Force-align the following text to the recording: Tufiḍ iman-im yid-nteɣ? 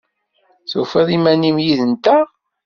Tufiḍ 0.69 1.07
iman-im 1.17 1.57
yid-nteɣ? 1.65 2.27